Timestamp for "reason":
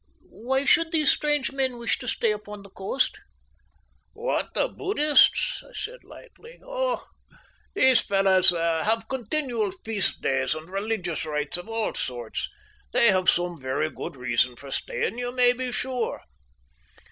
14.15-14.55